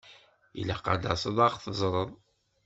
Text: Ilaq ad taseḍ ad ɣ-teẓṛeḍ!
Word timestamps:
Ilaq 0.59 0.85
ad 0.93 1.01
taseḍ 1.03 1.37
ad 1.45 1.51
ɣ-teẓṛeḍ! 1.53 2.09